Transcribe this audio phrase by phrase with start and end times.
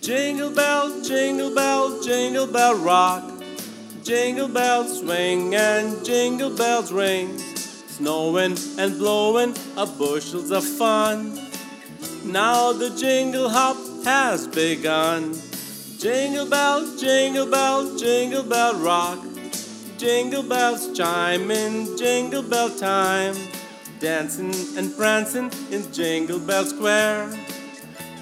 [0.00, 3.22] Jingle bell, jingle bell, jingle bell rock.
[4.02, 7.36] Jingle bells swing and jingle bells ring.
[7.36, 11.38] Snowing and blowing a bushels of fun.
[12.24, 15.34] Now the jingle hop has begun.
[15.98, 19.18] Jingle bell, jingle bell, jingle bell rock.
[19.98, 23.34] Jingle bells chime in jingle bell time.
[23.98, 27.28] Dancing and prancing in Jingle Bell Square.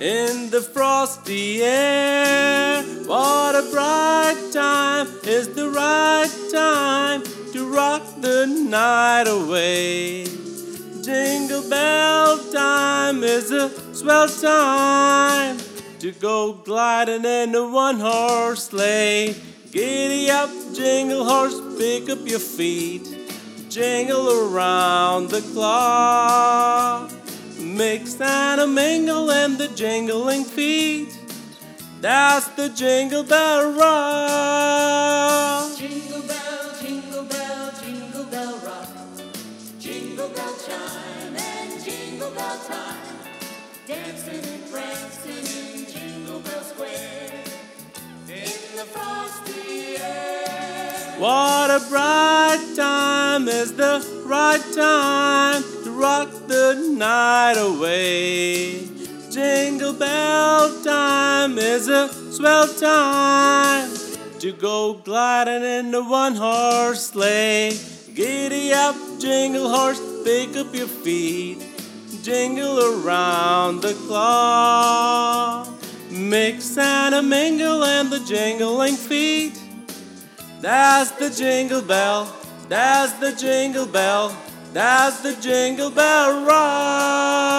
[0.00, 8.46] In the frosty air, what a bright time is the right time to rock the
[8.46, 10.24] night away.
[11.02, 15.58] Jingle bell time is a swell time
[15.98, 19.34] to go gliding in a one horse sleigh.
[19.72, 23.02] Giddy up, jingle horse, pick up your feet,
[23.68, 27.10] jingle around the clock.
[27.58, 31.18] Mix and a mingle and the jingling feet.
[32.00, 34.96] That's the jingle bell rock.
[35.76, 38.88] Jingle bell, jingle bell, jingle bell rock.
[39.80, 42.96] Jingle bell chime and jingle bell time.
[43.86, 45.46] Dancing and prancing
[45.78, 47.44] in Jingle Bell Square.
[48.28, 51.18] In the frosty air.
[51.18, 58.87] What a bright time is the right time to rock the night away.
[59.88, 63.90] Jingle bell time is a swell time
[64.38, 67.72] to go gliding in the one horse sleigh.
[68.14, 71.64] Giddy up, jingle horse, pick up your feet,
[72.22, 75.68] jingle around the clock.
[76.10, 79.58] Mix and a mingle and the jingling feet.
[80.60, 82.30] That's the jingle bell.
[82.68, 84.36] That's the jingle bell.
[84.74, 87.57] That's the jingle bell rock.